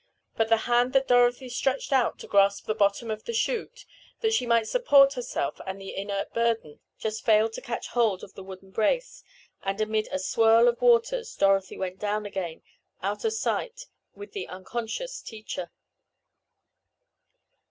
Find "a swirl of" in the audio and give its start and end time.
10.11-10.81